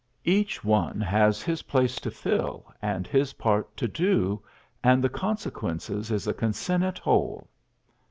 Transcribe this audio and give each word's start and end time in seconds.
Each 0.25 0.63
one 0.63 0.99
has 0.99 1.43
his 1.43 1.61
place 1.61 1.97
to 1.97 2.09
fill 2.09 2.73
and 2.81 3.05
his 3.05 3.33
part 3.33 3.77
to 3.77 3.87
do, 3.87 4.41
and 4.83 5.03
the 5.03 5.09
consequence 5.09 5.91
is 5.91 6.25
a 6.25 6.33
concinnate 6.33 6.97
whole. 6.97 7.47